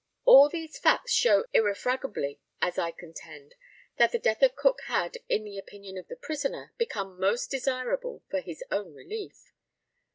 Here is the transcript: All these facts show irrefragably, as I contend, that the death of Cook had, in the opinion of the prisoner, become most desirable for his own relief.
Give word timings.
All 0.25 0.49
these 0.49 0.79
facts 0.79 1.13
show 1.13 1.45
irrefragably, 1.53 2.39
as 2.59 2.79
I 2.79 2.89
contend, 2.89 3.53
that 3.97 4.11
the 4.11 4.17
death 4.17 4.41
of 4.41 4.55
Cook 4.55 4.81
had, 4.87 5.19
in 5.29 5.43
the 5.43 5.59
opinion 5.59 5.95
of 5.95 6.07
the 6.07 6.15
prisoner, 6.15 6.73
become 6.79 7.19
most 7.19 7.51
desirable 7.51 8.23
for 8.27 8.39
his 8.41 8.63
own 8.71 8.95
relief. 8.95 9.51